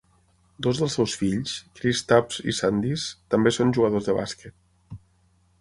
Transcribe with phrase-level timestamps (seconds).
[0.67, 5.01] Dos dels seus fills, Kristaps i Sandis, també són jugadors de bàsquet.